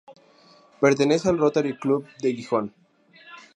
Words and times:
Pertenece 0.79 1.29
al 1.29 1.37
Rotary 1.37 1.77
Club 1.77 2.07
de 2.23 2.33
Gijón. 2.33 2.73